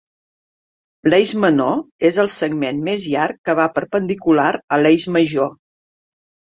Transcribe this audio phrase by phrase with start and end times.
[1.13, 1.77] L'eix menor
[2.09, 5.57] és el segment més llarg que va perpendicular a l'eix major.